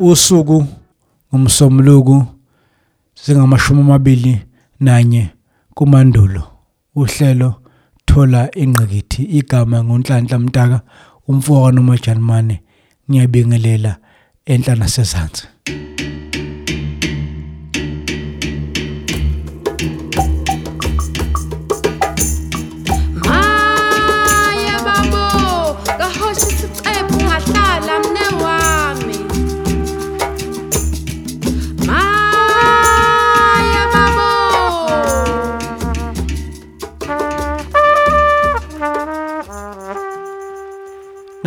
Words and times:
usuku 0.00 0.66
ngomsombuluko 1.34 2.26
zingamashumi 3.24 3.80
amabili 3.80 4.40
nanye 4.80 5.30
kumandulo. 5.74 6.42
Uhlelo 6.94 7.54
thola 8.06 8.50
ingqikithi 8.56 9.22
igama 9.22 9.84
ngonhlanhla 9.84 10.38
mtaka 10.38 10.80
umfowabo 11.28 11.72
nomajalimane 11.72 12.62
ngiyabingelela 13.10 13.96
enhla 14.46 14.74
nasezantsi 14.74 15.44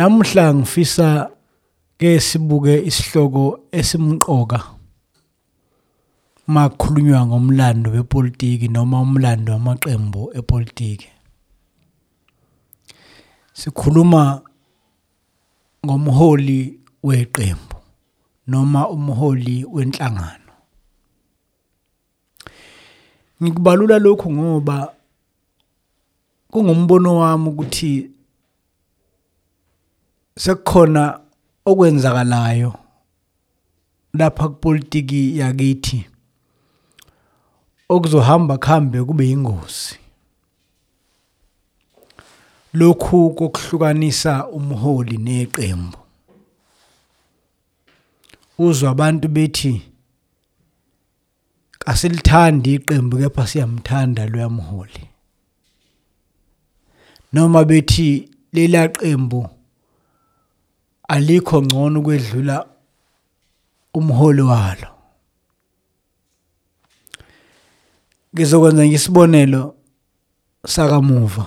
Namuhla 0.02 0.54
ngifisa 0.54 1.30
ke 1.98 2.20
sibuke 2.20 2.82
isihloko 2.82 3.70
esimqoka 3.72 4.58
makukhulunywa 6.46 7.26
ngomlando 7.26 7.90
wepolitiki 7.90 8.68
noma 8.68 9.00
umlando 9.00 9.52
wamaqembu 9.52 10.34
epolitiki. 10.34 11.08
Sikhuluma 13.54 14.42
ngomholi 15.86 16.80
weqembu 17.02 17.76
noma 18.46 18.88
umholi 18.88 19.64
wenhlangano. 19.64 20.52
Ngikubalula 23.42 23.98
lokhu 23.98 24.32
ngoba 24.32 24.94
kungumbono 26.50 27.16
wami 27.16 27.48
ukuthi 27.48 28.11
sekukhona 30.38 31.20
okwenzakalayo 31.64 32.74
lapha 34.14 34.48
kupolitiki 34.48 35.38
yakithi 35.38 36.06
okuzohamba 37.88 38.58
kuhambe 38.58 39.04
kube 39.04 39.26
yingozi. 39.26 39.98
Lokhu 42.74 43.34
kokuhlukanisa 43.34 44.46
umholi 44.46 45.16
neqembu. 45.16 45.98
Uzwa 48.58 48.90
abantu 48.90 49.28
bethi 49.28 49.82
asilithandi 51.86 52.74
iqembu 52.74 53.16
kepha 53.18 53.46
siyamthanda 53.46 54.26
loya 54.26 54.48
mholi. 54.48 55.08
Noma 57.32 57.64
bethi 57.64 58.28
lela 58.52 58.88
qembu 58.88 59.48
alikho 61.14 61.62
ngcono 61.62 62.00
ukwedlula 62.00 62.56
umholi 63.94 64.42
walo. 64.42 64.88
Ngizokwenza 68.34 68.86
ngisibonelo 68.86 69.74
sakamuva. 70.66 71.46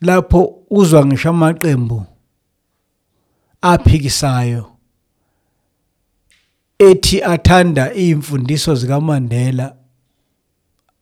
Lapho 0.00 0.40
uzwa 0.70 1.06
ngisho 1.06 1.28
amaqembu 1.28 2.06
aphikisayo 3.62 4.64
ethi 6.78 7.22
athanda 7.22 7.94
izimfundiso 7.94 8.74
zikaMandela 8.74 9.76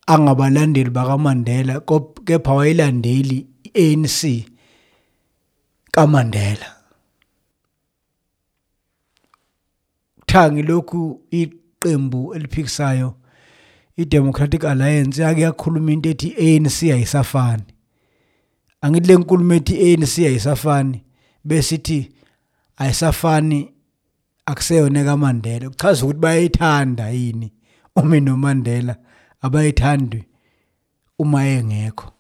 angabalandeli 0.07 0.91
bakaMandela 0.91 1.81
kepha 2.27 2.53
wayelandeli 2.55 3.47
iANC 3.75 4.21
kaMandela. 5.93 6.77
Thangi 10.27 10.63
lokhu 10.63 11.21
iqembu 11.31 12.35
eliphikisayo 12.35 13.15
iDemocratic 13.97 14.65
Alliance 14.65 15.23
yake 15.23 15.41
yakhuluma 15.41 15.93
into 15.93 16.09
ethi 16.09 16.35
ANC 16.39 16.83
ayisafani. 16.83 17.63
Angithi 18.83 19.07
le 19.07 19.17
nkulumo 19.17 19.55
ethi 19.55 19.75
ANC 19.93 20.19
ayisafani 20.19 21.03
besithi 21.45 22.13
ayisafani 22.77 23.73
akuseyona 24.47 25.05
kaMandela. 25.05 25.71
Kuchaza 25.71 26.05
ukuthi 26.05 26.21
bayayithanda 26.21 27.11
yini 27.11 27.53
uma 27.97 28.21
noMandela 28.21 28.97
abayithandi 29.43 30.25
uma 31.19 31.47
engekho. 31.47 32.13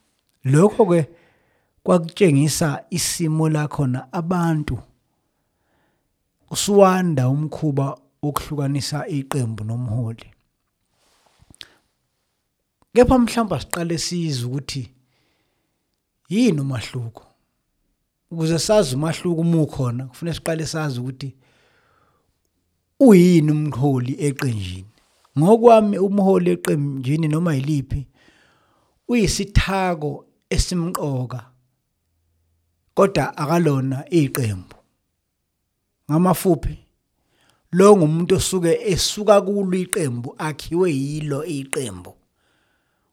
Lokho 0.44 0.86
ke 0.86 1.06
kwakutshengisa 1.82 2.84
isimo 2.90 3.48
la 3.48 3.68
khona 3.68 4.12
abantu. 4.12 4.78
Usuwanda 6.50 7.28
umkhuba 7.28 7.98
wokuhlukanisa 8.22 9.06
iqembu 9.08 9.64
nomholi. 9.64 10.26
Kepha 12.94 13.18
mhlawumbe 13.18 13.60
siqale 13.60 13.98
sizwe 13.98 14.48
ukuthi 14.48 14.90
yini 16.28 16.60
umahluko? 16.60 17.24
Ukuze 18.30 18.58
sazi 18.58 18.96
umahluko 18.96 19.40
uma 19.40 19.62
ukhona 19.62 20.06
kufanele 20.06 20.34
siqale 20.34 20.66
sazi 20.66 21.00
ukuthi 21.00 21.36
uyini 23.00 23.50
umholi 23.52 24.16
eqenjini. 24.18 24.90
Ngokwami 25.38 25.98
umholi 25.98 26.50
eqenjini 26.50 27.28
noma 27.28 27.54
yiliphi 27.54 28.06
uyisithako 29.08 30.24
esimqoka 30.50 31.49
kodwa 33.00 33.36
akalona 33.36 34.04
iqembu. 34.10 34.76
Ngamafuphi? 36.10 36.78
Lo 37.72 37.96
ngumuntu 37.96 38.34
osuke 38.34 38.72
esuka 38.92 39.40
kulo 39.40 39.78
iqembu 39.78 40.34
akhiwe 40.38 40.92
yilo 40.92 41.44
iqembu. 41.44 42.12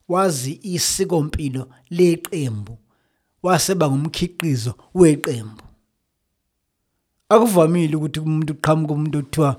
Wazi 0.07 0.59
isikompilo 0.63 1.69
leqembu 1.89 2.77
waseba 3.43 3.89
ngumkhiqizo 3.89 4.73
weqembu. 4.93 5.63
Akuvamile 7.29 7.95
ukuthi 7.95 8.19
umuntu 8.19 8.53
uqhamuka 8.53 8.93
umuntu 8.93 9.17
othiwa 9.19 9.51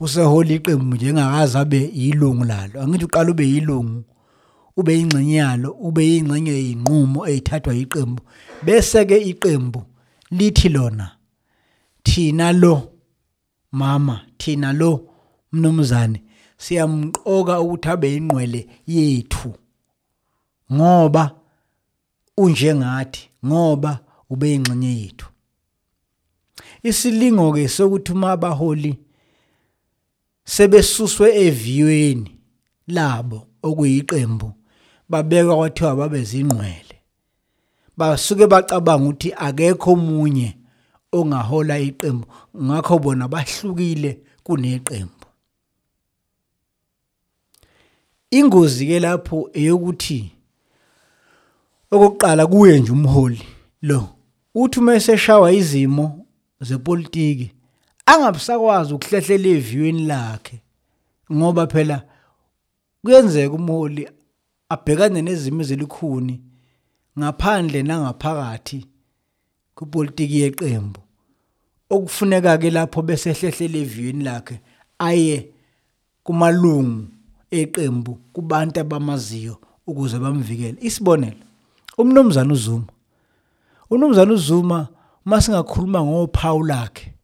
usehola 0.00 0.52
iqembu 0.58 0.96
njengakazi 0.96 1.58
abe 1.58 1.80
yilungu 1.94 2.44
lalo. 2.44 2.80
Angithi 2.82 3.04
uqala 3.04 3.30
ube 3.30 3.44
yilungu. 3.52 4.04
Ube 4.76 5.00
ingxenye 5.00 5.34
yalo 5.34 5.70
ube 5.86 6.16
ingxenye 6.16 6.52
yinqumo 6.66 7.20
ezithathwa 7.30 7.74
iqembu 7.74 8.22
bese 8.64 9.04
ke 9.08 9.16
iqembu 9.30 9.80
lithi 10.30 10.68
lona 10.68 11.06
thina 12.02 12.52
lo 12.52 12.92
mama 13.72 14.26
thina 14.38 14.72
lo 14.72 14.90
mnumzane 15.52 16.22
siyamqoka 16.58 17.60
ukuthi 17.60 17.88
abe 17.88 18.16
inqwele 18.16 18.60
yethu. 18.86 19.54
Ngoba 20.72 21.24
unjengathi 22.36 23.30
ngoba 23.46 24.00
ube 24.30 24.54
ingxenye 24.54 24.92
yethu. 25.00 25.26
Isilingo 26.82 27.52
ke 27.52 27.68
sokuthi 27.68 28.12
uma 28.12 28.32
abaholi 28.32 28.98
sebesuswe 30.44 31.28
eviyweni 31.46 32.30
labo 32.86 33.46
okuyiqembu 33.62 34.52
babekwa 35.08 35.56
kwathiwa 35.56 35.96
babe 35.96 36.22
zingqwele. 36.22 36.96
Basuke 37.96 38.46
bacabanga 38.46 39.04
ukuthi 39.04 39.32
akekho 39.36 39.92
omunye 39.92 40.56
ongahola 41.12 41.78
iqembu 41.78 42.26
ngakho 42.62 42.98
bona 42.98 43.28
bahlukile 43.28 44.20
kuneqembu. 44.44 45.26
Ingozi 48.30 48.86
ke 48.86 49.00
lapho 49.00 49.50
eyokuthi 49.52 50.30
okokuqala 51.90 52.46
kuye 52.46 52.80
nje 52.80 52.92
umholi 52.92 53.42
lo 53.82 54.08
uthi 54.54 54.80
uma 54.80 54.94
eseshawa 54.94 55.52
izimo 55.52 56.26
zepolitiki 56.60 57.52
angabisakwazi 58.06 58.94
ukuhlehlela 58.94 59.48
eviyweni 59.48 60.06
lakhe 60.06 60.56
ngoba 61.32 61.66
phela 61.66 62.02
kuyenzeka 63.02 63.54
umholi 63.54 64.08
abhekane 64.74 65.22
nezimo 65.22 65.60
ezilikhuni 65.62 66.34
ngaphandle 67.18 67.82
nangaphakathi 67.82 68.78
kupolitiki 69.76 70.40
yeqembu. 70.40 71.00
Okufuneka 71.90 72.58
ke 72.58 72.70
lapho 72.70 73.02
bese 73.02 73.30
ehlehlela 73.30 73.78
eviyweni 73.84 74.24
lakhe 74.24 74.60
aye 74.98 75.36
kumalungu 76.24 77.06
eqembu 77.50 78.12
kubantu 78.32 78.80
abamaziyo 78.80 79.54
ukuze 79.86 80.18
bamvikele. 80.18 80.78
Isibonelo 80.80 81.44
umnumzana 81.98 82.52
uZuma. 82.52 82.90
Umnumzana 83.90 84.32
uZuma 84.32 84.88
masingakhuluma 85.24 86.04
ngophawu 86.04 86.62
lakhe 86.64 87.14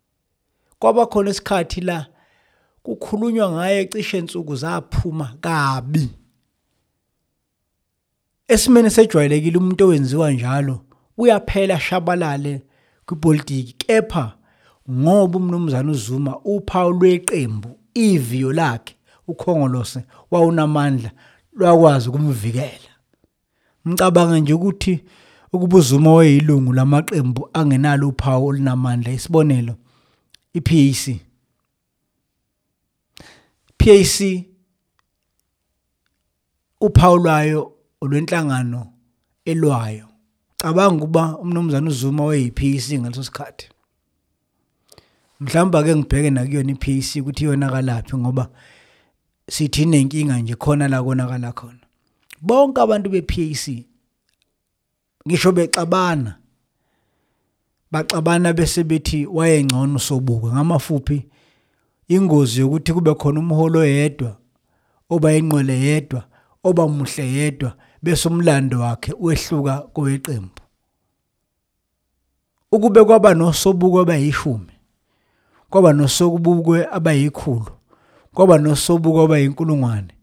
kwaba 0.79 1.07
khona 1.07 1.31
isikhathi 1.31 1.81
la 1.81 2.07
kukhulunywa 2.83 3.51
ngaye 3.51 3.85
cishe 3.85 4.19
insuku 4.19 4.57
zaphuma 4.57 5.37
kabi. 5.41 6.20
Esimene 8.51 8.91
sejwayelekile 8.91 9.59
umuntu 9.59 9.85
owenziwa 9.85 10.33
njalo 10.33 10.81
uyaphela 11.19 11.81
shabalale 11.81 12.63
kwipolitiki 13.07 13.73
kepha 13.73 14.33
ngoba 14.91 15.39
umnumzana 15.39 15.91
uZuma 15.93 16.39
uphawu 16.39 16.93
lweqembu 16.93 17.79
iviyo 17.95 18.53
lakhe 18.53 18.95
ukhongolose 19.29 20.05
wawunamandla 20.31 21.11
lwakwazi 21.53 22.09
ukumvikela. 22.09 22.91
Ngicabanga 23.89 24.39
nje 24.39 24.53
ukuthi 24.55 25.05
ukuba 25.53 25.77
uZuma 25.77 26.15
wayeyilungu 26.15 26.73
lamaqembu 26.73 27.49
angenalo 27.53 28.09
uphawu 28.09 28.47
olunamandla 28.47 29.13
isibonelo 29.13 29.75
iPAC 30.55 31.17
PAC 33.79 34.45
uphawu 36.81 37.17
lwayo 37.17 37.80
olwenhlangano 38.01 38.93
elwayo. 39.45 40.07
Cabanga 40.57 41.05
ukuba 41.05 41.39
umnumzana 41.39 41.91
uZuma 41.91 42.25
wayeyi-PAC 42.25 43.01
ngaleso 43.01 43.25
sikhathi. 43.25 43.69
Mhlawumbe 45.41 45.79
ake 45.79 45.97
ngibheke 45.97 46.31
nakuyona 46.31 46.73
i-PAC 46.73 47.21
ukuthi 47.21 47.45
iyonakalaphi 47.45 48.17
ngoba 48.17 48.51
sithi 49.51 49.83
inenkinga 49.83 50.39
nje 50.39 50.55
khona 50.55 50.89
la 50.89 51.03
konakala 51.03 51.53
khona. 51.53 51.81
Bonke 52.41 52.81
abantu 52.81 53.11
be-PAC 53.11 53.85
ngisho 55.27 55.53
bexabana 55.53 56.37
baxabana 57.91 58.53
bese 58.53 58.85
bethi 58.85 59.27
wayengcono 59.27 59.99
sobuke 59.99 60.47
ngamafuphi 60.47 61.27
ingozi 62.09 62.61
yokuthi 62.61 62.93
kube 62.93 63.15
khona 63.15 63.41
umholo 63.41 63.81
oyedwa 63.81 64.37
oba 65.11 65.33
inqwele 65.33 65.81
yedwa 65.81 66.25
oba 66.65 66.89
muhle 66.89 67.33
yedwa 67.33 67.77
bese 68.03 68.29
umlando 68.29 68.81
wakhe 68.81 69.15
wehluka 69.21 69.79
koweqembu. 69.79 70.63
Ukube 72.73 73.05
kwaba 73.05 73.35
nosobuko 73.35 74.01
abayishumi 74.01 74.73
kwaba 75.71 75.93
nosobukwe 75.93 76.87
abayikhulu 76.93 77.67
kwaba 78.35 78.59
nosobuko 78.59 79.23
abayinkulungwane 79.23 80.15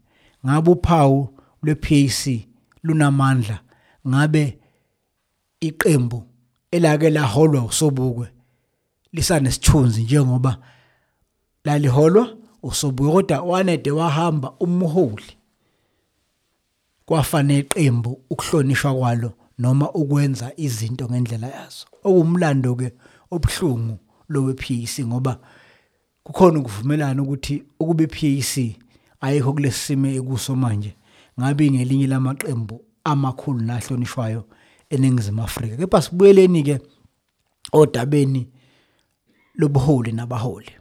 ngabe 0.46 0.70
uphawu 0.70 1.38
lwe-PAC 1.62 2.48
lunamandla 2.82 3.60
ngabe 4.08 4.58
iqembu 5.60 6.22
elake 6.70 7.10
laholwa 7.10 7.64
usobukwe 7.64 8.28
lisanesithunzi 9.12 10.02
njengoba 10.02 10.58
laliholwa 11.64 12.36
usobukwe 12.62 13.12
kodwa 13.12 13.40
wanede 13.40 13.90
wahamba 13.90 14.52
umholi. 14.60 15.37
Kwafana 17.08 17.54
iqembu 17.58 18.20
ukuhlonishwa 18.30 18.94
kwalo 18.94 19.32
noma 19.58 19.92
ukwenza 19.92 20.52
izinto 20.56 21.08
ngendlela 21.08 21.46
yazo. 21.46 21.86
Okuwumlando 22.04 22.74
ke 22.74 22.92
obuhlungu 23.30 23.98
lowe 24.28 24.54
PAC 24.54 25.06
ngoba 25.06 25.38
kukhona 26.22 26.58
ukuvumelana 26.60 27.22
ukuthi 27.22 27.64
ukube 27.80 28.04
iPAC 28.04 28.76
ayikho 29.20 29.52
kulesimo 29.52 30.06
ekuso 30.08 30.56
manje 30.56 30.96
ngabe 31.40 31.70
ngelinye 31.70 32.06
lamaqembu 32.06 32.84
amakhulu 33.04 33.60
nahlonishwayo 33.60 34.44
eningizimu 34.90 35.42
Afrika. 35.42 35.76
Kepha 35.76 36.02
sibuyeleni 36.02 36.62
ke 36.62 36.80
odabeni 37.72 38.48
lobuholi 39.54 40.12
nabaholi. 40.12 40.72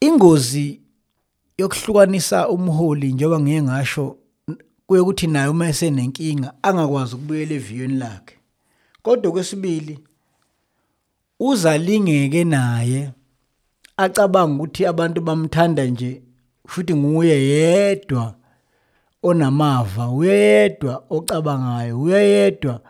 Ingozi 0.00 0.80
yokuhlukanisa 1.60 2.48
umholi 2.48 3.12
njengoba 3.12 3.40
ngiye 3.40 3.62
ngasho 3.62 4.16
kuye 4.86 5.00
ukuthi 5.00 5.26
naye 5.26 5.48
uma 5.48 5.68
esenenkinga 5.68 6.48
angakwazi 6.62 7.14
ukubuyela 7.14 7.54
eviyweni 7.54 7.96
lakhe. 8.02 8.34
Kodwa 9.02 9.32
kwesibili 9.32 9.98
uzalingeke 11.40 12.44
naye 12.44 13.10
acabanga 13.96 14.54
ukuthi 14.54 14.86
abantu 14.86 15.20
bamthanda 15.20 15.84
nje 15.84 16.22
futhi 16.66 16.94
nguye 16.94 17.36
yedwa 17.50 18.34
onamava 19.22 20.08
uyedwa 20.08 21.04
ocabangayo 21.10 22.00
uyedwa 22.00 22.80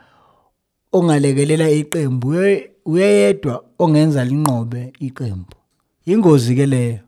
ongalekelela 0.92 1.70
iqembu 1.70 2.28
uyedwa 2.84 3.64
ongenza 3.78 4.24
linqobe 4.24 4.92
iqembu. 5.00 5.54
Ingozi 6.06 6.54
ke 6.54 6.66
leyo. 6.66 6.98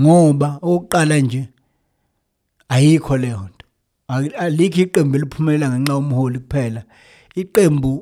Ngoba 0.00 0.58
oqala 0.62 1.16
nje 1.20 1.48
ayikho 2.68 3.16
leyo 3.16 3.48
nto. 3.48 3.66
Alikho 4.38 4.80
iqembu 4.80 5.16
eliphumelela 5.16 5.66
ngenxa 5.70 5.92
yomholi 5.92 6.38
kuphela. 6.38 6.82
Iqembu 7.40 7.92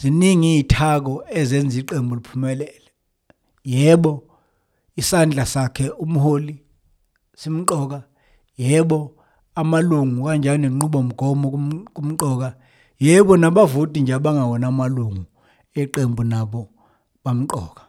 ziningi 0.00 0.50
izithako 0.58 1.24
ezenza 1.38 1.78
iqembu 1.80 2.14
liphumelele. 2.14 2.90
Yebo 3.64 4.12
isandla 4.96 5.46
sakhe 5.46 5.88
umholi 6.04 6.54
simqoka. 7.40 8.00
Yebo 8.56 8.98
amalungu 9.54 10.24
kanjalo 10.26 10.58
nenqubomgomo 10.58 11.46
kumqoka. 11.94 12.48
Yebo 12.98 13.36
nabavoti 13.36 14.00
nje 14.00 14.14
abangawona 14.14 14.66
amalungu 14.66 15.24
eqembu 15.74 16.22
nabo 16.24 16.68
bamqoka. 17.24 17.83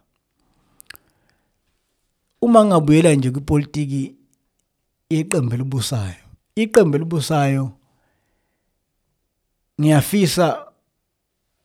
Uma 2.42 2.66
ngabuyela 2.66 3.14
nje 3.16 3.32
kwipolitiki 3.32 4.16
iqembu 5.10 5.54
elibusayo. 5.56 6.26
Iqembu 6.56 6.96
elibusayo 6.96 7.72
ngiyafisa 9.82 10.66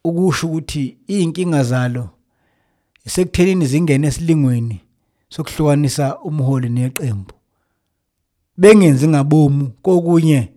ukusho 0.04 0.46
ukuthi 0.46 0.98
iy'nkinga 1.08 1.62
zalo 1.62 2.10
sekuthenini 3.06 3.66
zingene 3.66 4.06
esilingweni 4.06 4.80
sokuhlukanisa 5.28 6.18
umholi 6.18 6.68
neqembu. 6.68 7.34
Bengenzi 8.56 9.08
ngabomu 9.08 9.70
kokunye 9.82 10.52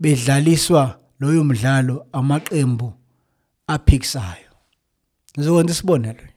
bedlaliswa 0.00 0.98
loyo 1.20 1.44
mdlalo 1.44 2.06
amaqembu 2.12 2.92
aphikisayo. 3.66 4.50
Ngizokwenza 5.38 5.72
isibonelo. 5.72 6.33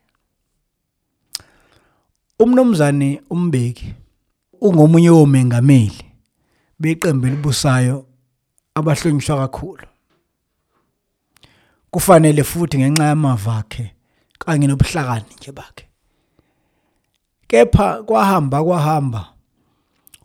Umnomzane 2.39 3.21
umbeki 3.29 3.93
ungomunye 4.61 5.09
womengameli 5.09 6.05
beqembu 6.79 7.27
elibusayo 7.27 8.05
abahlonishwa 8.75 9.37
kakhulu. 9.37 9.87
Kufanele 11.91 12.43
futhi 12.43 12.77
ngenxa 12.77 13.03
yamava 13.03 13.57
akhe 13.57 13.93
kanye 14.39 14.67
nobuhlakani 14.67 15.25
nje 15.37 15.51
bakhe. 15.51 15.85
Kepha 17.47 18.03
kwahamba 18.03 18.63
kwahamba 18.63 19.33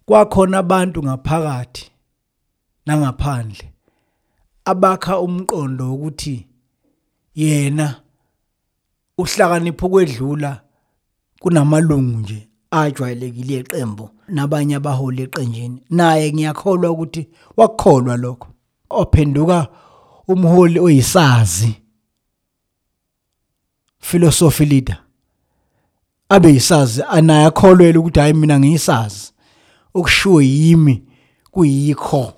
kwakhona 0.06 0.58
abantu 0.58 1.02
ngaphakathi 1.02 1.90
nangaphandle 2.86 3.72
abakha 4.64 5.18
umqondo 5.18 5.94
ukuthi 5.94 6.46
yena 7.34 8.00
uhlakanipha 9.18 9.86
ukwedlula 9.86 10.60
kunamalungu 11.42 12.18
nje 12.18 12.48
ajwayelekile 12.70 13.54
eqembu 13.54 14.10
nabanye 14.28 14.74
abaholi 14.76 15.22
eqenjini. 15.22 15.78
Naye 15.90 16.32
ngiyakholwa 16.32 16.90
ukuthi 16.90 17.28
wakukholwa 17.56 18.16
lokho. 18.16 18.48
Ophenduka 18.90 19.68
umholi 20.28 20.78
oyisazi 20.80 21.74
philosophy 23.98 24.64
leader 24.64 24.98
abe 26.28 26.48
yisazi 26.52 27.02
anaye 27.08 27.46
akholwele 27.46 27.98
ukuthi 27.98 28.20
hayi 28.20 28.32
mina 28.34 28.60
ngiyisazi. 28.60 29.32
Okushiwo 29.94 30.42
yimi 30.42 31.02
kuyikho 31.50 32.32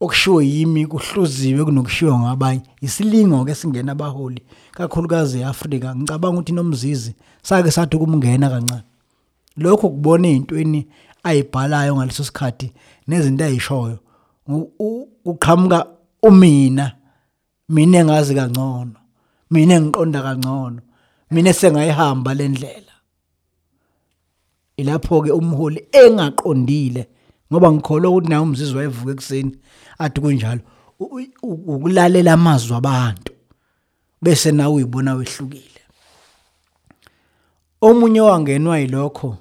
okushiwo 0.00 0.42
yimi 0.42 0.86
kuhluziwe 0.86 1.64
kunokushiwo 1.64 2.18
ngabanye. 2.18 2.62
Isilingo 2.80 3.44
ke 3.44 3.54
singena 3.54 3.92
abaholi 3.92 4.42
kakhulukazi 4.74 5.38
eAfrika 5.40 5.96
ngicabanga 5.96 6.38
ukuthi 6.38 6.52
nomzizi 6.52 7.14
sake 7.42 7.70
sathi 7.70 7.96
kumngena 7.98 8.50
kancane. 8.50 8.82
Lokho 9.56 9.88
kubona 9.88 10.28
ezintweni 10.28 10.86
ayibhalayo 11.22 11.96
ngaleso 11.96 12.24
sikhathi 12.24 12.72
nezinto 13.08 13.44
ayishoyo 13.44 13.98
uqhamuka 15.24 15.86
umina 16.22 16.92
mina 17.68 17.98
engazi 17.98 18.34
kangcono 18.34 18.98
mina 19.50 19.74
engiqonda 19.74 20.22
kangcono 20.22 20.80
mina 21.30 21.50
esengayihamba 21.50 22.34
lendlela 22.34 22.94
ilapho 24.76 25.22
ke 25.22 25.30
umholi 25.30 25.80
engaqondile 25.92 27.08
ngoba 27.52 27.72
ngikholwa 27.72 28.10
ukuthi 28.10 28.28
naye 28.28 28.42
umzizwa 28.42 28.76
wayevuka 28.78 29.12
ekuseni 29.12 29.52
athi 29.98 30.20
kunjalo 30.20 30.62
ukulalela 31.42 32.32
amazwi 32.32 32.74
abantu. 32.74 33.31
Bese 34.22 34.52
nawe 34.52 34.74
uyibona 34.74 35.14
wehlukile. 35.14 35.80
Omunye 37.80 38.20
wangenwa 38.20 38.78
yilokho 38.78 39.36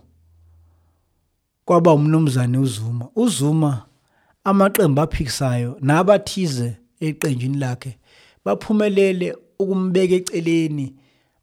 kwaba 1.65 1.93
umnumzane 1.93 2.57
uZuma. 2.57 3.07
uZuma 3.15 3.85
amaqembu 4.43 5.01
aphikisayo 5.01 5.77
nabathize 5.81 6.77
eqenjini 7.00 7.57
lakhe 7.57 7.97
baphumelele 8.45 9.38
ukumbeka 9.59 10.15
eceleni 10.15 10.95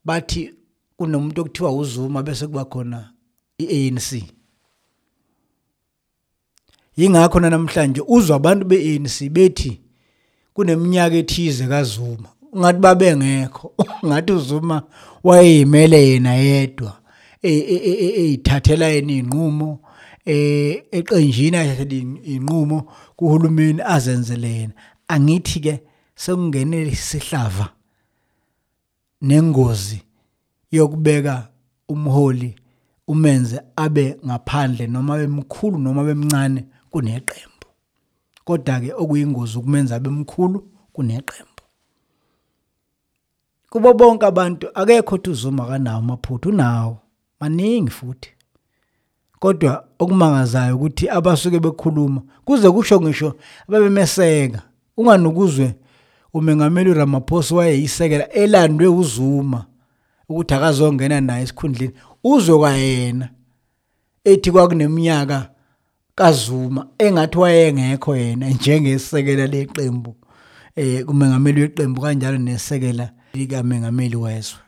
bathi 0.04 0.54
kunomuntu 0.96 1.40
okuthiwa 1.40 1.72
uZuma 1.72 2.22
bese 2.22 2.46
kuba 2.46 2.64
khona 2.64 3.12
iANC 3.58 4.08
yingakho 6.96 7.40
namhlanje 7.40 8.02
uzwa 8.06 8.36
abantu 8.36 8.64
beANC 8.66 9.30
bethi 9.30 9.80
kuneminyaka 10.54 11.16
ethize 11.16 11.66
kaZuma. 11.66 12.28
Ngathi 12.56 12.78
babengekho 12.78 13.74
ngathi 14.06 14.32
uZuma 14.32 14.82
wayeyimele 15.24 16.08
yena 16.08 16.34
yedwa 16.34 17.00
eyithathela 17.42 18.86
yena 18.86 19.12
inqumo 19.12 19.80
eh 20.26 20.84
eqenjini 20.92 21.56
ayathatha 21.56 21.96
inqumo 22.34 22.78
kuhulumeni 23.16 23.82
azenzele 23.82 24.50
yena. 24.58 24.74
Angithi 25.08 25.60
ke 25.60 25.80
sekungenele 26.14 26.90
isihlava 26.90 27.68
nengozi 29.22 30.02
yokubeka 30.70 31.48
umholi 31.88 32.54
umenze 33.08 33.60
abe 33.76 34.16
ngaphandle 34.26 34.86
noma 34.86 35.16
bemkhulu 35.16 35.78
noma 35.78 36.04
bemncane 36.04 36.64
kuneqembu. 36.90 37.66
Kodwa 38.44 38.80
ke 38.80 38.92
okuyingozi 38.92 39.58
ukumenza 39.58 39.96
abe 39.96 40.10
mkhulu 40.10 40.58
kuneqembu. 40.92 41.57
Kubo 43.70 43.94
bonke 43.94 44.26
abantu 44.26 44.68
akekho 44.74 45.14
uthi 45.14 45.30
uzuma 45.30 45.66
kanawo 45.66 45.98
amaphutha 45.98 46.48
unawo. 46.48 46.98
Maningi 47.40 47.90
futhi. 47.90 48.30
Kodwa 49.38 49.84
okumangazayo 49.98 50.76
ukuthi 50.76 51.08
abasuke 51.08 51.60
bekhuluma 51.60 52.22
kuze 52.44 52.70
kusho 52.70 53.00
ngisho 53.00 53.34
babemeseka 53.68 54.62
unganukuzwe 54.96 55.74
umengameli 56.34 56.94
Ramaphosa 56.94 57.54
wayeyisekela 57.54 58.32
elandwe 58.32 58.86
uzuma 58.86 59.64
ukuthi 60.28 60.54
akazongena 60.54 61.20
naye 61.20 61.42
esikhundleni 61.42 61.92
uzwe 62.24 62.58
kwayena. 62.58 63.28
Ethi 64.24 64.50
kwakuneminyaka 64.50 65.50
kaZuma 66.14 66.86
engathi 66.98 67.38
wayengekho 67.38 68.16
yena 68.16 68.50
njengesekela 68.50 69.46
leqembu 69.46 70.16
eh 70.76 71.04
kumengameli 71.04 71.60
weqembu 71.60 72.00
kanjalo 72.00 72.38
nesekela 72.38 73.10
likamengameli 73.38 74.16
wezwe. 74.16 74.58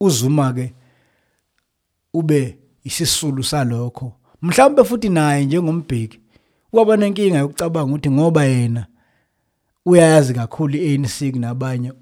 uZuma 0.00 0.52
ke 0.52 0.74
ube 2.14 2.58
isisulu 2.84 3.44
salokho. 3.44 4.12
Mhlawumbe 4.42 4.84
futhi 4.84 5.08
naye 5.08 5.44
njengombheki 5.44 6.20
kwaba 6.70 6.96
nenkinga 6.96 7.38
yokucabanga 7.38 7.90
ukuthi 7.90 8.10
ngoba 8.10 8.44
yena 8.44 8.86
uyayazi 9.86 10.34
kakhulu 10.34 10.76
iANC 10.76 11.32
kunabanye 11.32 11.92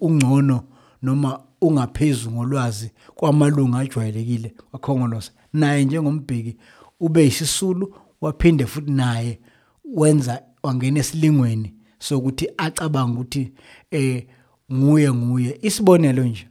ungcono 0.00 0.64
noma 1.02 1.40
ungaphezulu 1.60 2.34
ngolwazi 2.34 2.90
kwamalunga 3.14 3.78
ajwayelekile 3.78 4.54
kwakhongolose. 4.70 5.32
Naye 5.52 5.84
njengombheki 5.84 6.56
ube 7.00 7.26
isisulu 7.26 7.94
waphinde 8.20 8.66
futhi 8.66 8.90
naye 8.90 9.40
wenza 9.84 10.42
wangena 10.62 11.00
esilingweni 11.00 11.74
sokuthi 11.98 12.48
acabanga 12.56 13.20
ukuthi 13.20 13.52
eh 13.90 14.26
nguye 14.72 15.12
nguye 15.12 15.58
isibonelo 15.62 16.24
nje. 16.24 16.48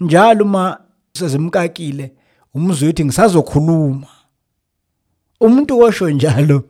Njalo 0.00 0.44
uma 0.44 0.80
sezimkakile 1.12 2.12
umzwe 2.54 2.88
uthi 2.88 3.04
ngisazokhuluma. 3.04 4.06
Umuntu 5.40 5.78
osho 5.78 6.10
njalo 6.10 6.62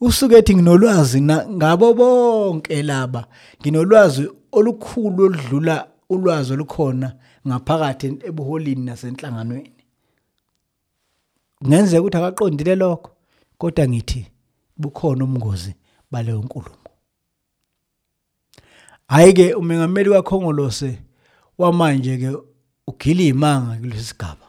usuke 0.00 0.36
ethi 0.36 0.54
nginolwazi 0.54 1.22
ngabo 1.22 1.94
bonke 1.94 2.82
laba 2.82 3.26
nginolwazi 3.60 4.28
olukhulu 4.52 5.24
oludlula 5.24 5.86
ulwazi 6.08 6.52
olukhona 6.52 7.12
ngaphakathi 7.48 8.06
ebuholini 8.28 8.84
nasenhlanganweni. 8.84 9.82
Kungenzeka 11.58 12.00
ukuthi 12.00 12.16
akaqondile 12.16 12.74
lokho 12.74 13.10
kodwa 13.58 13.88
ngithi 13.88 14.26
bukhona 14.76 15.24
umngozi 15.24 15.74
baleyo 16.10 16.38
nkulumo. 16.44 16.83
Hayi-ke 19.08 19.54
umengameli 19.54 20.10
kaKhongolose 20.10 20.98
wamanje-ke 21.58 22.30
ugila 22.86 23.22
iy'manga 23.22 23.76
kulesi 23.80 24.04
sigaba. 24.04 24.44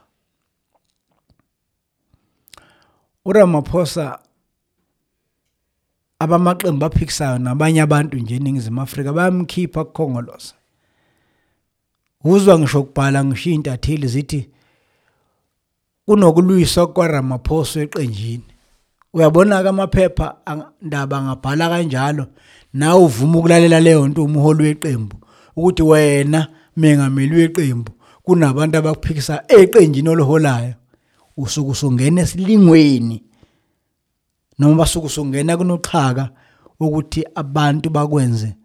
uRamaphosa 3.26 4.20
abamaqembu 6.20 6.86
aphikisayo 6.86 7.38
nabanye 7.38 7.82
abantu 7.82 8.18
nje 8.18 8.36
eNingizimu 8.36 8.82
Afrika 8.82 9.14
bayamkhipha 9.14 9.84
kuKhongolose. 9.86 10.54
Uzwa 12.24 12.60
ngisho 12.60 12.82
ukubhala 12.82 13.26
ngisho 13.26 13.50
iy'ntatheli 13.50 14.08
zithi 14.08 14.50
kunokulwiswa 16.06 16.88
kwaRamaphosa 16.94 17.82
eqenjini. 17.82 18.46
Uyabona-ke 19.14 19.70
amaphepha 19.70 20.28
ndaba 20.82 21.18
angabhala 21.18 21.70
kanjalo 21.70 22.28
nawe 22.76 23.00
uvuma 23.08 23.40
ukulalela 23.40 23.80
leyo 23.80 24.08
nto 24.08 24.24
umholi 24.24 24.64
weqembu 24.64 25.16
ukuthi 25.56 25.84
wena 25.84 26.48
mengameli 26.78 27.36
weqembu 27.36 27.92
kunabantu 28.24 28.78
abakuphikisa 28.78 29.44
eqenjini 29.48 30.10
oliholayo. 30.10 30.74
Usuke 31.38 31.72
usungena 31.72 32.22
esilingweni 32.22 33.24
noma 34.60 34.76
basuke 34.76 35.08
usungena 35.08 35.58
kunoxhaka 35.58 36.30
ukuthi 36.80 37.24
abantu 37.36 37.90
bakwenze 37.90 38.56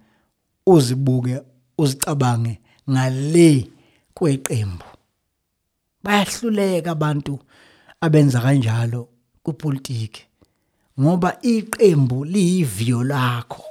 uzibuke 0.67 1.41
uzicabange 1.79 2.59
ngale 2.91 3.69
kweqembu. 4.15 4.85
Bayahluleka 6.05 6.91
abantu 6.91 7.39
abenza 8.01 8.41
kanjalo 8.41 9.09
kupolitiki 9.43 10.23
ngoba 11.01 11.39
iqembu 11.43 12.25
liyiviyo 12.25 13.05
lakho. 13.05 13.65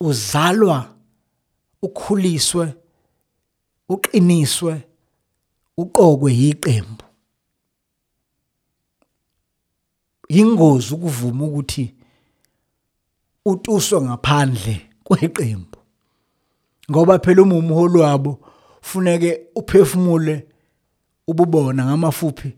Uzalwa 0.00 0.94
ukhuliswe 1.82 2.74
uqiniswe 3.88 4.82
uqokwe 5.76 6.32
yiqembu. 6.32 7.04
Ingozi 10.28 10.94
ukuvuma 10.94 11.44
ukuthi 11.44 11.94
utuswe 13.44 14.00
ngaphandle 14.00 14.80
kweqembu 15.04 15.78
ngoba 16.90 17.18
phela 17.18 17.42
uma 17.42 17.54
umholi 17.56 17.98
wabo 17.98 18.40
funeke 18.80 19.40
uphefumule 19.54 20.46
ububona 21.26 21.84
ngamafuphi 21.84 22.52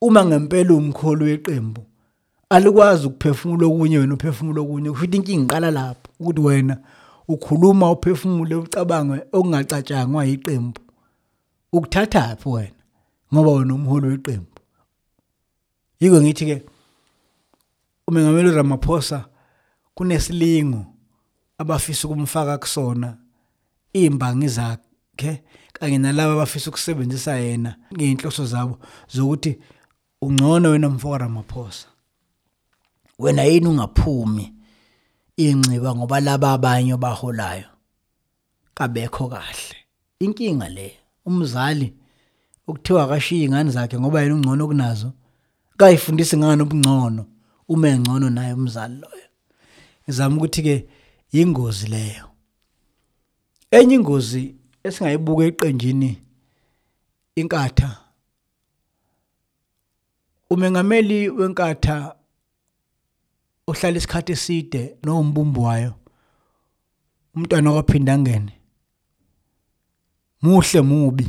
uma 0.00 0.24
ngempela 0.24 0.74
umkholi 0.74 1.24
weqembu 1.24 1.82
alikwazi 2.50 3.06
ukuphefumula 3.06 3.66
okunye 3.66 3.98
wena 3.98 4.14
uphefumula 4.14 4.60
okunye 4.60 4.90
kusho 4.90 5.04
ukuthi 5.04 5.16
inkinga 5.16 5.44
iqala 5.44 5.70
lapho 5.70 6.10
ukuthi 6.20 6.40
wena 6.40 6.76
ukhuluma 7.28 7.90
uphefumule 7.90 8.54
ucabange 8.54 9.22
okungacatshangwa 9.32 10.24
yiqembu. 10.24 10.80
Ukuthathaphi 11.72 12.48
wena? 12.48 12.80
Ngoba 13.34 13.50
wena 13.50 13.74
umholi 13.74 14.06
weqembu. 14.06 14.56
Yiko 16.00 16.20
ngithi 16.20 16.46
ke 16.46 16.62
umengameli 18.08 18.50
Ramaphosa 18.50 19.24
kunesilingo 19.94 20.86
abafisa 21.58 22.08
ukumfaka 22.08 22.58
kusona 22.58 23.16
imbangi 23.92 24.48
zakhe 24.48 25.42
kanye 25.72 25.98
nalabo 25.98 26.32
abafisa 26.32 26.70
ukusebenzisa 26.70 27.36
yena 27.36 27.76
ngeinhloso 27.94 28.46
zabo 28.46 28.78
zokuthi 29.08 29.58
ungcono 30.22 30.70
wena 30.70 30.88
mfoko 30.88 31.18
Ramaphosa 31.18 31.89
wena 33.20 33.42
yini 33.44 33.66
ungaphumi 33.66 34.54
ingciba 35.36 35.94
ngoba 35.94 36.20
laba 36.20 36.52
abanye 36.52 36.96
baholayo 36.96 37.68
kabekho 38.74 39.28
kahle. 39.28 39.76
Inkinga 40.20 40.68
le 40.68 40.96
umzali 41.26 41.94
ukuthiwa 42.66 43.04
akashiya 43.04 43.44
ingane 43.44 43.70
zakhe 43.70 43.98
ngoba 44.00 44.22
yena 44.22 44.34
ungcono 44.34 44.66
kunazo 44.66 45.12
kayifundisa 45.76 46.36
ingane 46.36 46.62
ubungcono 46.62 47.26
uma 47.68 47.88
engcono 47.88 48.30
naye 48.30 48.52
umzali 48.52 48.94
loyo? 48.94 49.28
Ngizama 50.04 50.36
ukuthi 50.36 50.62
ke 50.62 50.88
ingozi 51.32 51.86
leyo. 51.86 52.24
Enye 53.70 53.94
ingozi 53.94 54.54
esingayibuka 54.84 55.44
eqenjini 55.44 56.22
inkatha. 57.36 57.96
Umengameli 60.50 61.28
wenkatha 61.28 62.16
uhlala 63.70 63.98
isikhathi 63.98 64.32
eside 64.32 64.96
nombumbu 65.04 65.62
wayo 65.62 65.92
umntwana 67.34 67.72
kwaphinda 67.72 68.14
angene 68.14 68.52
muhle 70.42 70.80
mubi 70.80 71.26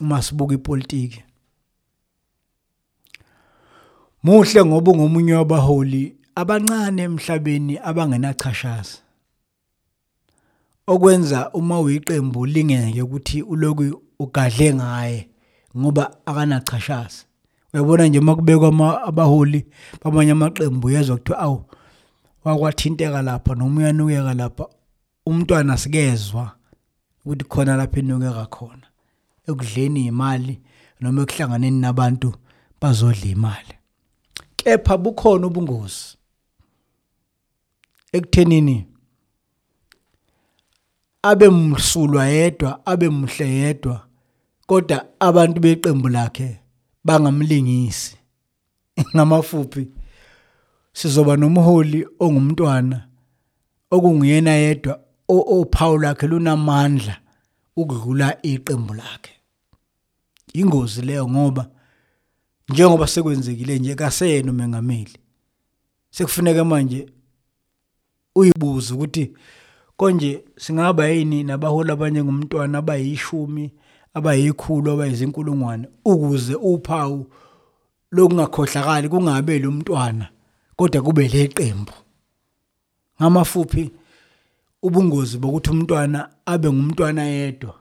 uma 0.00 0.22
sibuka 0.22 0.54
ipolitiki. 0.54 1.24
Muhle 4.22 4.64
ngoba 4.64 4.90
ungomunye 4.92 5.34
wabaholi 5.34 6.16
abancane 6.34 7.02
emhlabeni 7.02 7.78
abangenachashaza. 7.78 8.98
Okwenza 10.86 11.50
uma 11.52 11.80
uyiqembu 11.80 12.46
lingeke 12.46 13.02
ukuthi 13.02 13.42
uloku 13.42 14.02
ugadle 14.18 14.74
ngaye 14.74 15.28
ngoba 15.76 16.26
akanachashaza. 16.26 17.27
Uyabona 17.74 18.06
nje 18.06 18.20
makubekwa 18.20 19.02
abaholi 19.04 19.66
bamanye 20.04 20.32
amaqembu 20.32 20.90
yezwa 20.90 21.16
kuthiwa 21.16 21.38
awu 21.38 21.64
wakwathinteka 22.44 23.22
lapha 23.22 23.54
noma 23.54 23.80
uyanukeka 23.80 24.34
lapha 24.34 24.66
umntwana 25.26 25.76
sikezwa 25.76 26.52
ukuthi 27.24 27.44
khona 27.44 27.76
lapha 27.76 27.98
enukeka 27.98 28.46
khona 28.46 28.86
ekudleni 29.48 30.06
imali 30.06 30.60
noma 31.00 31.22
ekuhlanganeni 31.22 31.80
nabantu 31.80 32.34
bazodla 32.80 33.26
imali. 33.26 33.74
Kepha 34.56 34.96
bukhona 34.98 35.46
ubungozi. 35.46 36.16
Ekuthenini 38.12 38.86
abe 41.22 41.48
msulwa 41.48 42.26
yedwa 42.26 42.86
abe 42.86 43.08
muhle 43.08 43.48
yedwa 43.48 44.06
kodwa 44.66 45.06
abantu 45.20 45.60
beqembu 45.60 46.08
lakhe 46.08 46.60
bangamlingisi. 47.08 48.16
Ngamafuphi? 49.14 49.88
Sizoba 50.92 51.36
nomholi 51.36 52.06
ongumntwana 52.20 53.08
okunguyena 53.90 54.50
yedwa 54.50 55.00
ophawu 55.28 55.98
lakhe 55.98 56.26
lunamandla 56.26 57.16
ukudlula 57.76 58.42
iqembu 58.42 58.94
lakhe. 58.94 59.32
Ingozi 60.52 61.02
leyo 61.02 61.28
ngoba 61.28 61.70
njengoba 62.68 63.06
sekwenzekile 63.06 63.78
nje 63.78 63.94
kaseyena 63.94 64.50
umengameli 64.50 65.18
sekufuneka 66.10 66.64
manje 66.64 67.06
uyibuza 68.34 68.94
ukuthi 68.94 69.32
konje 69.96 70.44
singaba 70.56 71.08
yini 71.08 71.44
nabaholi 71.44 71.92
abanye 71.92 72.24
ngumntwana 72.24 72.78
abayishumi? 72.78 73.72
Abayikhulu 74.14 74.90
abayizinkulungwane 74.90 75.88
ukuze 76.04 76.54
uphawu 76.54 77.26
lokungakhohlakali 78.10 79.08
kungabe 79.08 79.58
lo 79.58 79.70
mntwana 79.70 80.28
kodwa 80.76 81.02
kube 81.02 81.28
leqembu. 81.28 81.92
Ngamafuphi 83.20 83.90
ubungozi 84.82 85.38
bokuthi 85.38 85.70
umntwana 85.70 86.28
abe 86.46 86.68
ngumntwana 86.72 87.22
yedwa 87.24 87.74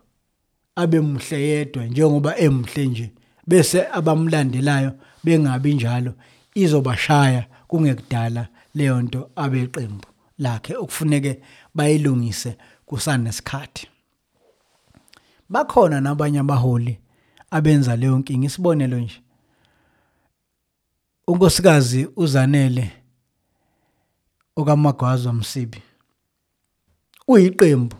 abe 0.75 1.00
muhle 1.00 1.41
yedwa 1.41 1.86
njengoba 1.86 2.38
emuhle 2.38 2.88
nje 2.88 3.12
bese 3.48 3.88
abamlandelayo 3.98 4.91
bengabi 5.24 5.74
njalo 5.74 6.13
izobashaya 6.55 7.46
kungekudala 7.67 8.48
leyo 8.75 9.01
nto 9.01 9.29
abeqembu 9.36 10.07
lakhe. 10.39 10.75
Okufuneke 10.75 11.41
bayilungise 11.75 12.57
kusanesikhathi 12.86 13.88
bakhona 15.50 16.01
nabanye 16.01 16.39
abaholi 16.39 17.00
abenza 17.51 17.96
leyo 17.96 18.18
nkinga 18.20 18.46
isibonelo 18.46 19.00
nje. 19.00 19.22
Unkosikazi 21.27 22.08
uzanele 22.16 22.92
okamagwaza 24.56 25.34
msibi 25.34 25.82
uyiqembu. 27.27 27.96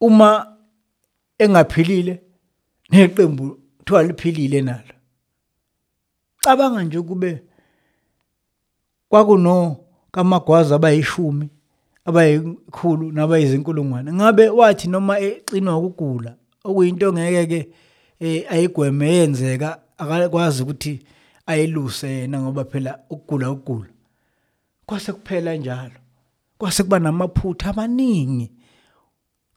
Uma 0.00 0.56
engaphilile 1.38 2.22
neqembu 2.90 3.60
kuthiwa 3.78 4.02
liphilile 4.02 4.62
nalo. 4.62 4.94
Cabanga 6.38 6.82
nje 6.82 7.02
kube 7.02 7.42
kwakuno 9.08 9.76
kamagwaza 10.12 10.74
abayishumi. 10.74 11.48
Abayikhulu 12.04 13.12
nabayizinkulungwane. 13.12 14.12
Ngabe 14.12 14.48
wathi 14.48 14.88
noma 14.88 15.20
exinwa 15.20 15.78
ukugula 15.78 16.34
okuyinto 16.64 17.12
ngeke 17.12 17.46
ke 17.46 17.68
eh, 18.20 18.52
ayigweme 18.52 19.14
yenzeka 19.14 19.80
akakwazi 19.98 20.62
ukuthi 20.62 21.02
ayiluse 21.46 22.08
yena 22.08 22.40
ngoba 22.40 22.64
phela 22.64 22.98
ukugula 23.10 23.50
ukugula 23.50 23.90
kwase 24.86 25.12
kuphela 25.12 25.56
njalo. 25.56 25.98
Kwase 26.58 26.82
kuba 26.82 26.98
namaphutha 26.98 27.70
amaningi 27.70 28.50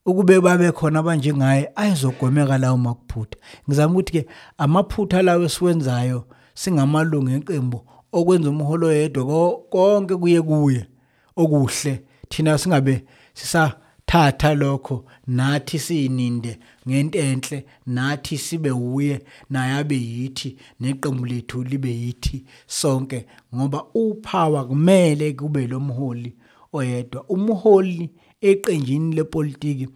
ukube 0.05 0.41
babe 0.41 0.71
khona 0.71 0.99
abanjengaye 0.99 1.71
ayezogwemeka 1.75 2.57
lawo 2.57 2.77
makuphutha 2.77 3.37
ngizama 3.67 3.93
ukuthi 3.93 4.11
ke 4.11 4.27
amaphutha 4.57 5.21
lawo 5.21 5.43
esiwenzayo 5.43 6.25
singamalungu 6.53 7.29
eqembu 7.29 7.79
okwenza 8.11 8.49
umholo 8.49 8.93
yedwa 8.93 9.23
konke 9.69 10.15
kuye 10.15 10.41
kuye 10.41 10.87
okuhle. 11.35 12.03
Thina 12.29 12.57
singabe 12.57 13.03
sisathatha 13.33 14.53
lokho 14.53 15.05
nathi 15.27 15.79
sininde 15.79 16.59
ngento 16.87 17.19
enhle 17.19 17.65
nathi 17.85 18.37
sibe 18.37 18.71
uye 18.71 19.21
naye 19.49 19.73
abe 19.73 19.95
yithi 19.95 20.57
neqembu 20.79 21.25
lethu 21.25 21.63
libe 21.63 21.89
yithi 21.89 22.45
sonke 22.67 23.25
ngoba 23.55 23.79
uphawa 23.93 24.67
kumele 24.67 25.33
kube 25.33 25.67
lo 25.67 25.79
mholi 25.79 26.33
oyedwa. 26.75 27.25
Umholi 27.29 28.09
eqenjini 28.41 29.15
lepolitiki 29.15 29.87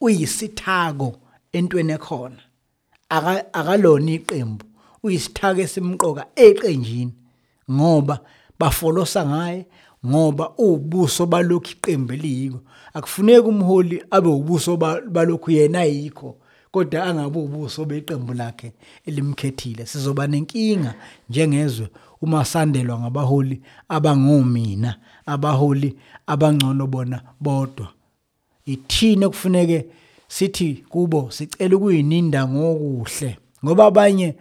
uyisithako 0.00 1.16
entweni 1.52 1.92
ekhona. 1.92 2.42
Akalona 3.58 4.10
iqembu 4.12 4.64
uyisithako 5.02 5.60
esimqoka 5.60 6.26
eqenjini 6.36 7.14
ngoba 7.70 8.20
bafolosa 8.58 9.26
ngaye 9.26 9.66
ngoba 10.06 10.52
ubuso 10.58 11.26
balokhu 11.26 11.70
iqembu 11.72 12.12
eliyiko 12.12 12.60
akufuneki 12.94 13.48
umholi 13.48 14.02
abe 14.10 14.28
ubuso 14.28 14.76
balokhu 15.10 15.50
yena 15.50 15.78
ayikho 15.80 16.36
kodwa 16.76 17.04
angabe 17.04 17.38
ubuso 17.38 17.84
beqembu 17.84 18.34
lakhe 18.34 18.72
elimkhethile. 19.06 19.86
Sizoba 19.86 20.26
nenkinga 20.26 20.94
njengezwe 21.30 21.88
uma 22.22 22.44
sandelwa 22.44 23.00
ngabaholi 23.00 23.60
abangomina 23.88 24.96
abaholi 25.26 25.96
abangcono 26.26 26.86
bona 26.86 27.20
bodwa. 27.40 27.88
Ithina 28.66 29.28
kufuneke 29.28 29.86
sithi 30.28 30.84
kubo 30.88 31.30
sicela 31.30 31.76
ukuyininda 31.76 32.48
ngokuhle? 32.48 33.38
Ngoba 33.64 33.86
abanye 33.86 34.34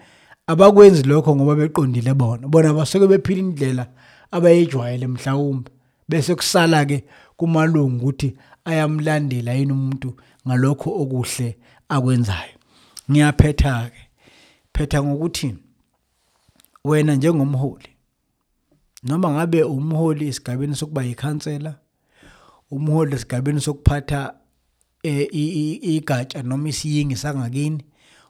abakwenzi 0.47 1.03
lokho 1.03 1.35
ngoba 1.35 1.55
beqondile 1.55 2.13
bona 2.13 2.47
bona 2.47 2.73
basuke 2.73 3.07
bephila 3.07 3.39
indlela 3.39 3.87
abayijwayele 4.31 5.07
mhlawumbe. 5.07 5.71
Bese 6.09 6.35
kusala 6.35 6.85
ke 6.85 7.03
kumalungu 7.37 7.97
ukuthi 7.97 8.37
ayamlandela 8.65 9.53
yini 9.53 9.71
umuntu 9.71 10.15
ngalokho 10.47 10.89
okuhle 11.01 11.57
akwenzayo. 11.89 12.55
Ngiyaphetha 13.11 13.89
ke 13.89 14.05
phetha 14.73 15.03
ngokuthi 15.03 15.55
wena 16.83 17.15
njengomholi 17.15 17.89
noma 19.03 19.29
ngabe 19.31 19.63
umholi 19.63 20.27
esigabeni 20.27 20.75
sokuba 20.75 21.03
yikhansela 21.03 21.75
umholi 22.71 23.15
esigabeni 23.15 23.61
sokuphatha 23.61 24.33
eh, 25.03 25.27
igatsha 25.95 26.43
noma 26.43 26.69
isiyingi 26.69 27.15
sangakini 27.15 27.85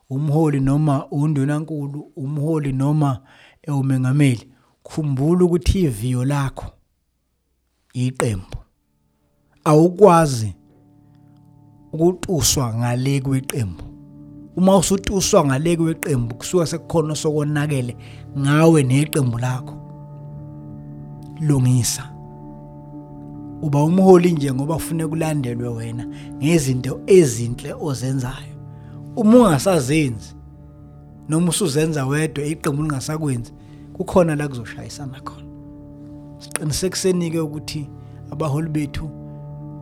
umholi 0.10 0.60
noma 0.60 1.08
undunankulu 1.12 2.12
umholi 2.16 2.72
noma 2.72 3.22
umengameli 3.68 4.52
khumbula 4.86 5.46
ukuthi 5.46 5.80
iviyo 5.80 6.26
lakho 6.26 6.66
iqembu. 7.94 8.58
Awukwazi 9.64 10.54
ukutuswa 11.94 12.74
ngale 12.74 13.22
kweqembu. 13.22 13.84
Uma 14.56 14.78
usutuswa 14.78 15.46
ngale 15.46 15.78
kweqembu 15.78 16.36
kusuka 16.36 16.66
sekukhona 16.66 17.16
sokonakele 17.16 17.98
ngawe 18.40 18.84
neqembu 18.84 19.38
lakho. 19.38 19.76
Lungisa. 21.42 22.12
Uba 23.62 23.84
umholi 23.84 24.32
nje 24.32 24.54
ngoba 24.54 24.76
ufune 24.76 25.08
kulandelwe 25.08 25.68
wena 25.68 26.08
ngezinto 26.38 27.02
ezinhle 27.08 27.74
ozenzayo. 27.74 28.56
Uma 29.16 29.38
ungasazenzi 29.38 30.36
noma 31.30 31.50
usuzenza 31.50 32.06
wedwa 32.06 32.46
iqembu 32.46 32.82
lingasakwenzi 32.82 33.54
kukhona 33.98 34.36
la 34.36 34.48
kuzoshayisana 34.48 35.22
khona. 35.22 35.48
Siqinisekiseni-ke 36.40 37.40
ukuthi 37.40 37.90
abaholi 38.32 38.70
bethu 38.70 39.10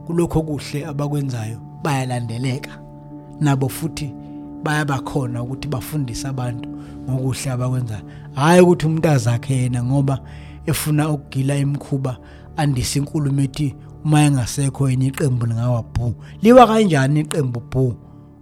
kulokho 0.06 0.40
okuhle 0.40 0.86
abakwenzayo 0.86 1.58
bayalandeleka 1.84 2.72
nabo 3.40 3.70
futhi 3.70 4.14
bayabakhona 4.64 5.44
ukuthi 5.44 5.68
bafundise 5.68 6.28
abantu 6.28 6.70
ngokuhle 7.10 7.52
abakwenzayo 7.52 8.04
hhayi 8.36 8.62
ukuthi 8.62 8.86
umuntu 8.86 9.10
azakhe 9.10 9.56
yena 9.56 9.84
ngoba 9.84 10.20
efuna 10.66 11.10
ukugila 11.10 11.58
imkhuba 11.58 12.18
andise 12.58 13.00
inkulumo 13.00 13.42
ethi 13.42 13.76
uma 14.06 14.22
engasekho 14.22 14.90
yena 14.90 15.06
iqembu 15.06 15.46
lingawa 15.46 15.84
bhu 15.84 16.16
liwa 16.42 16.68
kanjani 16.68 17.20
iqembu 17.20 17.60
bhu? 17.72 17.96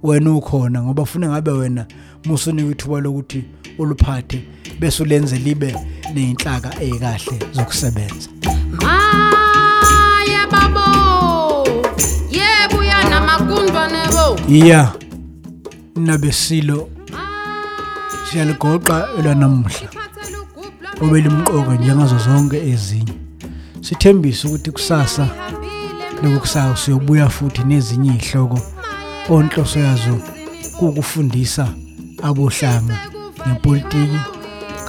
Wena 0.03 0.31
ukhona 0.31 0.83
ngoba 0.83 1.05
funa 1.05 1.29
ngabe 1.29 1.51
wena 1.51 1.85
musunika 2.25 2.71
ithuba 2.71 2.99
lokuthi 2.99 3.43
uluphathe 3.77 4.43
bese 4.79 5.03
ulenze 5.03 5.37
libe 5.37 5.75
neyinhlaka 6.13 6.81
ezikahle 6.83 7.39
zokusebenza. 7.51 8.29
Maye 8.83 10.47
babo. 10.51 11.67
Yebo 12.31 12.77
uyanamagundwa 12.79 13.87
nebo. 13.87 14.39
iya 14.49 14.93
nabesilo 15.95 16.89
siyaligoqa 18.31 19.07
elanamuhla 19.19 19.89
ugubla 20.41 20.89
obelimqoka 21.01 21.75
njengazo 21.75 22.17
zonke 22.17 22.69
ezinye. 22.71 23.13
Sithembisa 23.81 24.47
ukuthi 24.47 24.71
kusasa 24.71 25.27
lokusayo 26.23 26.75
siyobuya 26.75 27.29
futhi 27.29 27.63
nezinye 27.63 28.15
izihloko 28.15 28.59
onhloso 29.29 29.79
yazo 29.79 30.19
kukufundisa 30.77 31.67
abohlanga 32.23 32.99
nepolitiki 33.47 34.19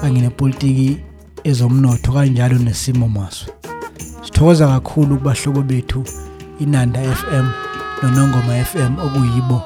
kanye 0.01 0.21
nepolitiki 0.21 0.97
ezomnotho 1.45 2.13
kanjalo 2.13 2.59
nesimo 2.59 3.09
mazwe 3.09 3.53
sithokoza 4.25 4.67
kakhulu 4.69 5.17
kubahlobo 5.17 5.63
bethu 5.63 6.05
inanda 6.61 7.01
FM 7.15 7.47
nonongoma 8.03 8.65
FM 8.65 8.93
okuyibo 9.05 9.63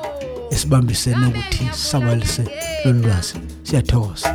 esibambisene 0.50 1.26
ukuthi 1.26 1.64
sabalise 1.72 2.44
lolu 2.84 3.00
lwazi. 3.02 3.34
Siyathokoza. 3.62 4.34